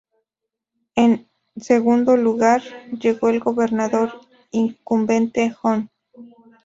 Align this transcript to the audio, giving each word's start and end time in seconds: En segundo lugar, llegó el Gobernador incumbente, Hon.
En 0.95 1.29
segundo 1.57 2.17
lugar, 2.17 2.63
llegó 2.99 3.29
el 3.29 3.39
Gobernador 3.39 4.19
incumbente, 4.49 5.55
Hon. 5.61 5.91